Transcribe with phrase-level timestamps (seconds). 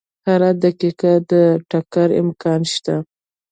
[0.27, 1.31] هره دقیقه د
[1.69, 2.95] ټکر امکان شته.